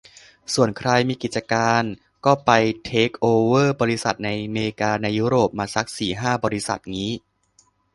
[0.53, 1.83] ส่วนใครมีกิจการ
[2.25, 2.51] ก็ไป
[2.85, 7.11] เทคโอเวอร์บริษัทในเมกาในยุโรปมาซักสี่ห้าบริษัทงี้